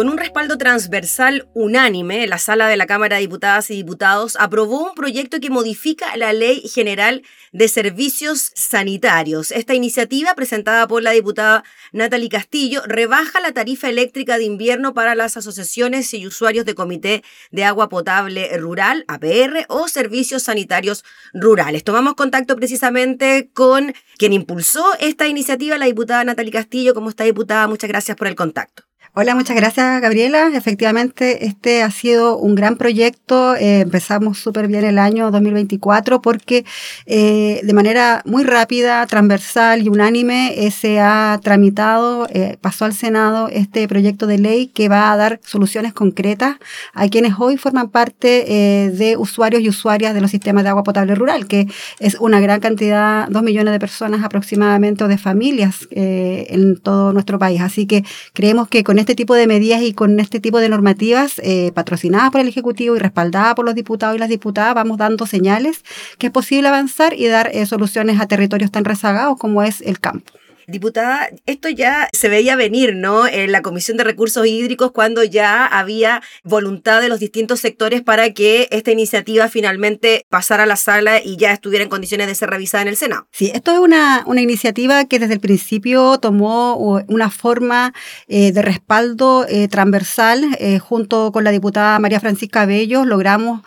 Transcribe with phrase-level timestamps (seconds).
[0.00, 4.88] Con un respaldo transversal unánime, la sala de la Cámara de Diputadas y Diputados aprobó
[4.88, 7.20] un proyecto que modifica la Ley General
[7.52, 9.52] de Servicios Sanitarios.
[9.52, 15.14] Esta iniciativa, presentada por la diputada Natalie Castillo, rebaja la tarifa eléctrica de invierno para
[15.14, 21.04] las asociaciones y usuarios de Comité de Agua Potable Rural, APR, o Servicios Sanitarios
[21.34, 21.84] Rurales.
[21.84, 26.94] Tomamos contacto precisamente con quien impulsó esta iniciativa, la diputada Natalie Castillo.
[26.94, 27.68] ¿Cómo está, diputada?
[27.68, 28.89] Muchas gracias por el contacto.
[29.12, 30.52] Hola, muchas gracias Gabriela.
[30.54, 33.56] Efectivamente, este ha sido un gran proyecto.
[33.56, 36.64] Eh, empezamos súper bien el año 2024 porque
[37.06, 42.28] eh, de manera muy rápida, transversal y unánime eh, se ha tramitado,
[42.60, 46.58] pasó al Senado este proyecto de ley que va a dar soluciones concretas
[46.94, 48.46] a quienes hoy forman parte
[48.94, 51.66] de usuarios y usuarias de los sistemas de agua potable rural, que
[51.98, 57.40] es una gran cantidad, dos millones de personas aproximadamente o de familias en todo nuestro
[57.40, 57.60] país.
[57.60, 61.40] Así que creemos que con este tipo de medidas y con este tipo de normativas
[61.44, 65.26] eh, patrocinadas por el Ejecutivo y respaldadas por los diputados y las diputadas, vamos dando
[65.26, 65.84] señales
[66.18, 70.00] que es posible avanzar y dar eh, soluciones a territorios tan rezagados como es el
[70.00, 70.32] campo.
[70.70, 73.26] Diputada, esto ya se veía venir, ¿no?
[73.26, 78.32] En la Comisión de Recursos Hídricos cuando ya había voluntad de los distintos sectores para
[78.32, 82.50] que esta iniciativa finalmente pasara a la sala y ya estuviera en condiciones de ser
[82.50, 83.26] revisada en el Senado.
[83.32, 87.92] Sí, esto es una, una iniciativa que desde el principio tomó una forma
[88.28, 90.56] eh, de respaldo eh, transversal.
[90.58, 93.62] Eh, junto con la diputada María Francisca Bello logramos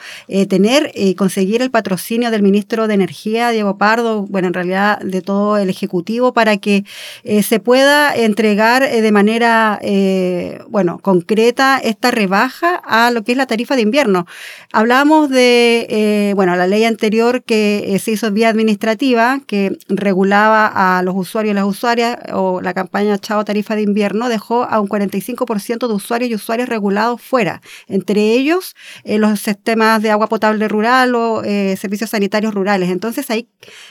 [0.50, 5.22] tener y conseguir el patrocinio del ministro de Energía, Diego Pardo, bueno, en realidad de
[5.22, 6.86] todo el Ejecutivo, para que
[7.24, 13.32] eh, se pueda entregar eh, de manera, eh, bueno, concreta esta rebaja a lo que
[13.32, 14.26] es la tarifa de invierno.
[14.72, 21.16] Hablamos de, bueno, la ley anterior que se hizo vía administrativa, que regulaba a los
[21.16, 25.88] usuarios y las usuarias, o la campaña Chao Tarifa de Invierno, dejó a un 45%
[25.88, 31.44] de usuarios y usuarios regulados fuera, entre ellos los sistemas de agua potable rural o
[31.44, 32.90] servicios sanitarios rurales.
[32.90, 33.48] Entonces ahí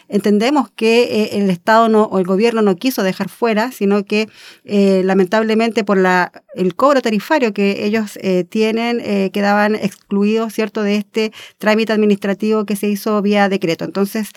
[0.08, 4.28] entendemos que el Estado no, o el gobierno no quiso dejar fuera, sino que
[4.64, 10.82] eh, lamentablemente por la, el cobro tarifario que ellos eh, tienen eh, quedaban excluidos, ¿cierto?,
[10.82, 13.84] de este trámite administrativo que se hizo vía decreto.
[13.84, 14.30] Entonces,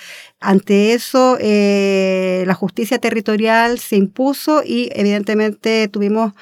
[0.50, 6.34] ante eso, la justicia territorial se impuso y evidentemente tuvimos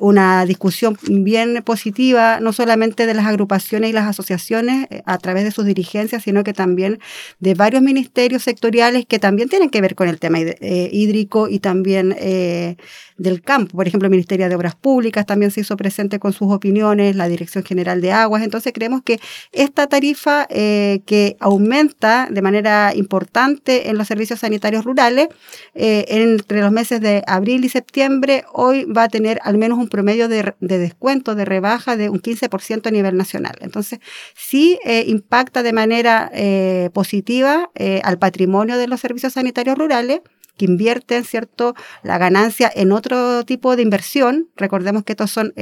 [0.00, 5.50] una discusión bien positiva, no solamente de las agrupaciones y las asociaciones a través de
[5.50, 6.98] sus dirigencias, sino que también
[7.40, 12.14] de varios ministerios sectoriales que también tienen que ver con el tema hídrico y también
[12.18, 12.76] eh,
[13.16, 13.76] del campo.
[13.76, 17.28] Por ejemplo, el Ministerio de Obras Públicas también se hizo presente con sus opiniones, la
[17.28, 18.42] Dirección General de Aguas.
[18.42, 19.20] Entonces creemos que
[19.52, 25.28] esta tarifa eh, que aumenta de manera importante en los servicios sanitarios rurales
[25.74, 29.88] eh, entre los meses de abril y septiembre, hoy va a tener al menos un
[29.88, 33.56] promedio de, descuento, de rebaja de un 15% a nivel nacional.
[33.60, 34.00] Entonces,
[34.34, 36.30] sí impacta de manera
[36.92, 37.70] positiva
[38.02, 40.20] al patrimonio de los servicios sanitarios rurales
[40.56, 44.48] que invierten, ¿cierto?, la ganancia en otro tipo de inversión.
[44.56, 45.52] Recordemos que estos son...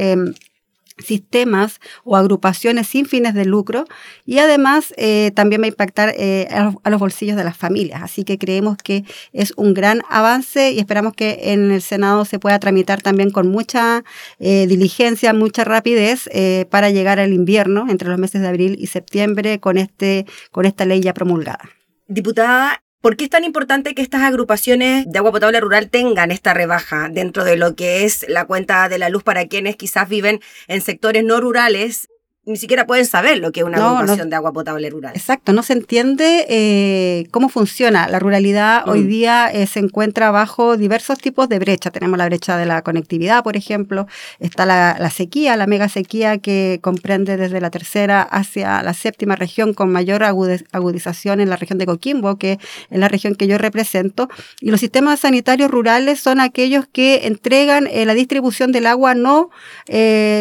[0.97, 3.85] Em, sistemas o agrupaciones sin fines de lucro
[4.25, 8.03] y además eh, también va a impactar eh, a, los, bolsillos de las familias.
[8.03, 12.39] Así que creemos que es un gran avance y esperamos que en el Senado se
[12.39, 14.05] pueda tramitar también con mucha
[14.39, 16.29] eh, diligencia, mucha rapidez
[16.71, 20.85] para llegar al invierno entre los meses de abril y septiembre con, este, con esta
[20.85, 21.69] ley ya promulgada.
[22.07, 26.55] Diputada, ¿Por qué es tan importante que estas agrupaciones de agua potable rural tengan esta
[26.55, 30.41] rebaja dentro de lo que es la cuenta de la luz para quienes quizás viven
[30.69, 32.09] en sectores no rurales
[32.47, 35.13] ni siquiera pueden saber lo que es una no, de agua potable rural.
[35.15, 38.07] Exacto, no se entiende eh, cómo funciona.
[38.09, 39.07] La ruralidad hoy mm.
[39.07, 41.93] día eh, se encuentra bajo diversos tipos de brechas.
[41.93, 44.07] Tenemos la brecha de la conectividad, por ejemplo,
[44.41, 49.73] está la, sequía, la mega sequía que comprende desde la tercera hacia la séptima región
[49.73, 52.59] con mayor agudización en la región de Coquimbo, que
[52.91, 54.29] es la región que yo represento.
[54.61, 59.51] Y los sistemas sanitarios rurales son aquellos que entregan eh, la distribución del agua no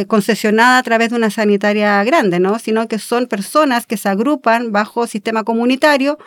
[0.07, 2.59] concesionada a través de una sanitaria grande, ¿no?
[2.59, 6.17] Sino que son personas que se agrupan bajo sistema comunitario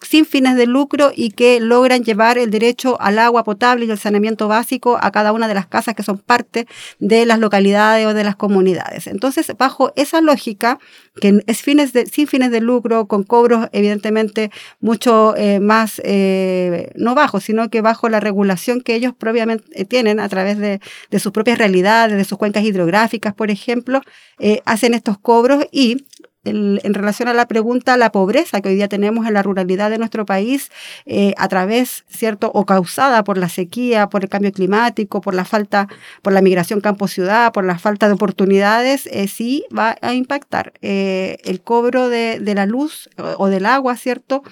[0.00, 3.98] sin fines de lucro y que logran llevar el derecho al agua potable y el
[3.98, 6.66] saneamiento básico a cada una de las casas que son parte
[6.98, 9.06] de las localidades o de las comunidades.
[9.06, 10.78] Entonces, bajo esa lógica,
[11.20, 14.50] que es fines de, sin fines de lucro, con cobros evidentemente
[14.80, 19.86] mucho eh, más, eh, no bajo, sino que bajo la regulación que ellos propiamente eh,
[19.86, 24.02] tienen a través de, de, sus propias realidades, de sus cuencas hidrográficas, por ejemplo,
[24.66, 26.04] hacen estos cobros y
[26.46, 29.98] en relación a la pregunta, la pobreza que hoy día tenemos en la ruralidad de
[29.98, 30.70] nuestro país,
[31.04, 35.44] eh, a través, ¿cierto?, o causada por la sequía, por el cambio climático, por la
[35.44, 35.88] falta,
[36.22, 40.72] por la migración campo-ciudad, por la falta de oportunidades, eh, sí va a impactar.
[40.82, 43.08] Eh, el cobro de, de la luz
[43.38, 44.42] o del agua, ¿cierto?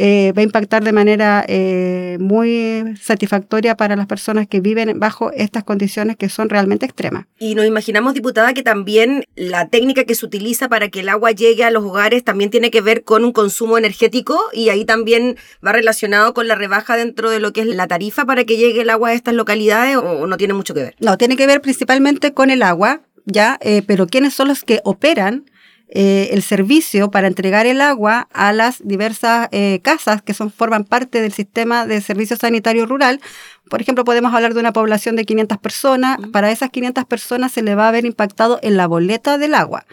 [0.00, 5.32] Eh, va a impactar de manera eh, muy satisfactoria para las personas que viven bajo
[5.32, 7.26] estas condiciones que son realmente extremas.
[7.36, 11.32] Y nos imaginamos, diputada, que también la técnica que se utiliza para que el agua
[11.32, 15.36] llegue a los hogares también tiene que ver con un consumo energético y ahí también
[15.66, 18.82] va relacionado con la rebaja dentro de lo que es la tarifa para que llegue
[18.82, 20.94] el agua a estas localidades o no tiene mucho que ver.
[21.00, 24.80] No, tiene que ver principalmente con el agua, ya, eh, pero ¿quiénes son los que
[24.84, 25.44] operan?
[25.90, 30.84] Eh, el servicio para entregar el agua a las diversas eh, casas que son, forman
[30.84, 33.20] parte del sistema de servicio sanitario rural,
[33.68, 36.18] por ejemplo, podemos hablar de una población de 500 personas.
[36.32, 39.86] Para esas 500 personas se le va a haber impactado en la boleta del agua.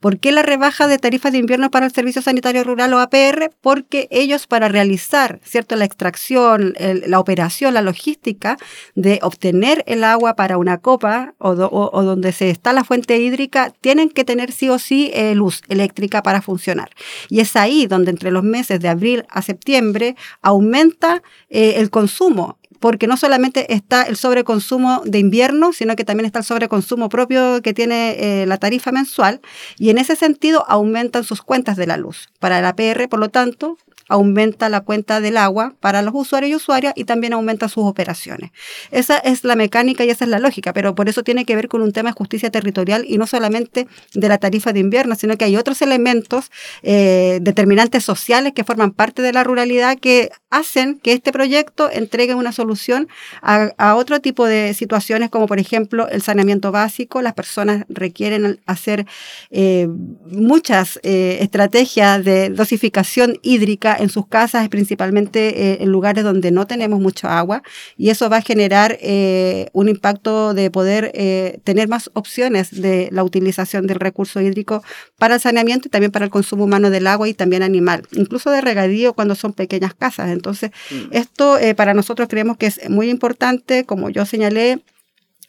[0.00, 3.50] ¿Por qué la rebaja de tarifas de invierno para el Servicio Sanitario Rural o APR?
[3.60, 8.56] Porque ellos para realizar, ¿cierto?, la extracción, la operación, la logística
[8.94, 14.08] de obtener el agua para una copa o, donde se está la fuente hídrica, tienen
[14.10, 16.90] que tener sí o sí eh, luz eléctrica para funcionar.
[17.28, 22.58] Y es ahí donde entre los meses de abril a septiembre aumenta eh, el consumo
[22.82, 27.62] porque no solamente está el sobreconsumo de invierno, sino que también está el sobreconsumo propio
[27.62, 29.40] que tiene eh, la tarifa mensual,
[29.78, 32.28] y en ese sentido aumentan sus cuentas de la luz.
[32.40, 33.78] Para la PR, por lo tanto,
[34.12, 38.50] aumenta la cuenta del agua para los usuarios y usuarias y también aumenta sus operaciones.
[38.90, 41.68] Esa es la mecánica y esa es la lógica, pero por eso tiene que ver
[41.68, 45.38] con un tema de justicia territorial y no solamente de la tarifa de invierno, sino
[45.38, 46.50] que hay otros elementos
[46.82, 52.34] eh, determinantes sociales que forman parte de la ruralidad que hacen que este proyecto entregue
[52.34, 53.08] una solución
[53.40, 57.22] a, otro tipo de situaciones, como por ejemplo el saneamiento básico.
[57.22, 59.06] Las personas requieren hacer
[59.50, 59.88] eh,
[60.26, 66.66] muchas eh, estrategias de dosificación hídrica en sus casas, principalmente eh, en lugares donde no
[66.66, 67.62] tenemos mucha agua,
[67.96, 73.08] y eso va a generar eh, un impacto de poder eh, tener más opciones de
[73.12, 74.82] la utilización del recurso hídrico
[75.18, 78.50] para el saneamiento y también para el consumo humano del agua y también animal, incluso
[78.50, 80.30] de regadío cuando son pequeñas casas.
[80.30, 81.12] Entonces, mm.
[81.12, 84.82] esto para nosotros creemos que es muy importante, como yo señalé,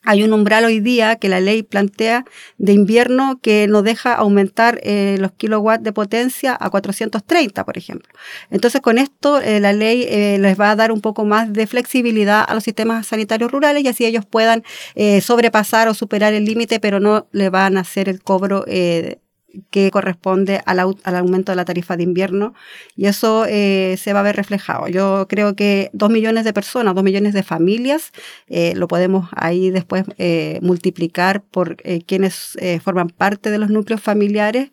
[0.05, 2.25] hay un umbral hoy día que la ley plantea
[2.57, 8.09] de invierno que no deja aumentar eh, los kilowatts de potencia a 430, por ejemplo.
[8.49, 11.67] Entonces, con esto, eh, la ley eh, les va a dar un poco más de
[11.67, 14.63] flexibilidad a los sistemas sanitarios rurales y así ellos puedan
[15.21, 18.65] sobrepasar o superar el límite, pero no le van a hacer el cobro
[19.69, 22.53] que corresponde al, al, aumento de la tarifa de invierno
[22.95, 24.87] y eso eh, se va a ver reflejado.
[24.87, 28.11] Yo creo que dos millones de personas, dos millones de familias,
[28.47, 34.71] eh, lo podemos ahí después eh, multiplicar por quienes forman parte de los núcleos familiares,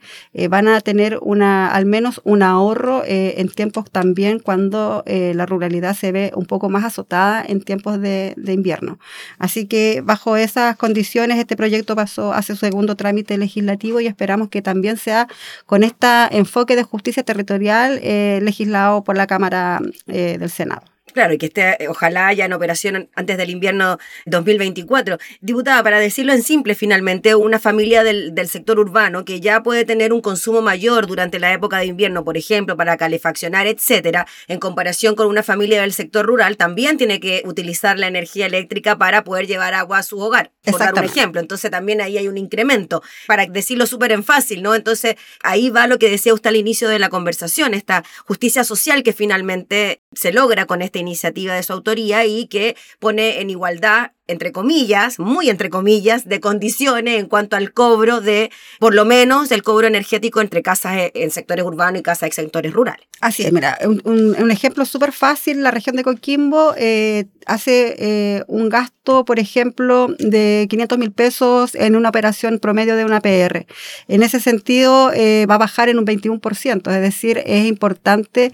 [0.49, 6.13] van a tener una, al menos un ahorro en tiempos también cuando la ruralidad se
[6.13, 8.99] ve un poco más azotada en tiempos de, de invierno.
[9.39, 14.49] Así que bajo esas condiciones este proyecto pasó a su segundo trámite legislativo y esperamos
[14.49, 15.29] que también sea
[15.67, 20.83] con este enfoque de justicia territorial eh, legislado por la Cámara eh, del Senado.
[21.13, 25.19] Claro, y que esté, eh, ojalá ya en operación antes del invierno 2024.
[25.41, 29.85] Diputada, para decirlo en simple, finalmente, una familia del, del, sector urbano que ya puede
[29.85, 34.59] tener un consumo mayor durante la época de invierno, por ejemplo, para calefaccionar, etcétera, en
[34.59, 39.25] comparación con una familia del sector rural, también tiene que utilizar la energía eléctrica para
[39.25, 41.41] poder llevar agua a su hogar, por dar un ejemplo.
[41.41, 44.75] Entonces, también ahí hay un incremento, para decirlo súper en fácil, ¿no?
[44.75, 49.03] Entonces, ahí va lo que decía usted al inicio de la conversación, esta justicia social
[49.03, 54.13] que finalmente se logra con esta iniciativa de su autoría y que pone en igualdad
[54.31, 59.51] entre comillas, muy entre comillas, de condiciones en cuanto al cobro de, por lo menos,
[59.51, 63.07] el cobro energético entre casas e, en sectores urbanos y casas en sectores rurales.
[63.21, 68.71] Así es, mira, un, ejemplo súper fácil, la región de Coquimbo eh, hace eh, un
[68.71, 73.67] gasto, por ejemplo, de 500 mil pesos en una operación promedio de una PR.
[74.09, 78.53] En ese sentido, eh, va a bajar en un 21%, es decir, es importante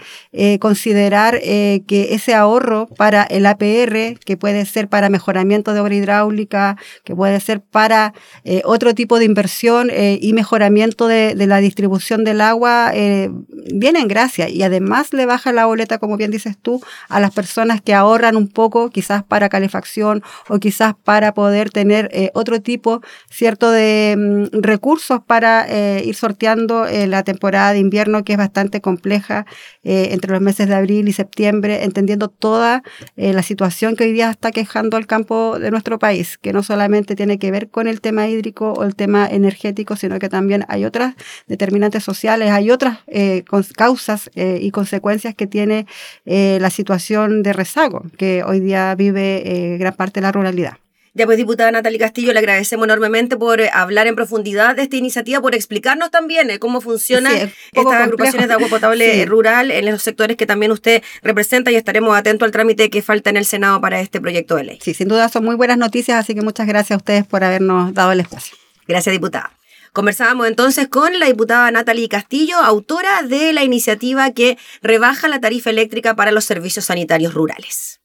[0.61, 6.77] considerar que ese ahorro para el APR, que puede ser para mejoramiento de obra hidráulica,
[7.05, 12.25] que puede ser para eh, otro tipo de inversión eh, y mejoramiento de, la distribución
[12.25, 13.31] del agua, eh,
[13.73, 17.33] viene en gracia y además le baja la boleta, como bien dices tú, a las
[17.33, 23.03] personas que ahorran un poco, quizás para calefacción o quizás para poder tener otro tipo,
[23.31, 25.67] cierto, de mm, recursos para
[26.01, 29.47] ir sorteando la temporada de invierno que es bastante compleja
[29.83, 32.83] entre los meses de abril y septiembre, entendiendo toda
[33.17, 37.15] la situación que hoy día está quejando al campo de nuestro país, que no solamente
[37.17, 40.85] tiene que ver con el tema hídrico o el tema energético, sino que también hay
[40.85, 41.15] otras
[41.47, 43.45] determinantes sociales, hay otras eh,
[43.75, 45.87] causas eh, y consecuencias que tiene
[46.25, 50.79] eh, la situación de rezago que hoy día vive gran parte de la ruralidad.
[51.17, 54.97] Ya pues, diputada Natalie Castillo, le agradecemos enormemente por eh, hablar en profundidad de esta
[54.97, 57.35] iniciativa, por explicarnos también eh, cómo funcionan
[57.73, 62.15] estas agrupaciones de agua potable rural en los sectores que también usted representa y estaremos
[62.15, 64.79] atentos al trámite que falta en el Senado para este proyecto de ley.
[64.83, 67.95] Sí, sin duda son muy buenas noticias, así que muchas gracias a ustedes por habernos
[67.95, 68.55] dado el espacio.
[68.87, 69.56] Gracias, diputada.
[69.97, 75.71] Conversábamos entonces con la diputada Natalie Castillo, autora de la iniciativa que rebaja la tarifa
[75.71, 77.99] eléctrica para los servicios sanitarios rurales.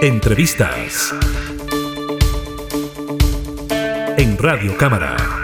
[0.00, 1.12] Entrevistas
[4.16, 5.43] en Radio Cámara.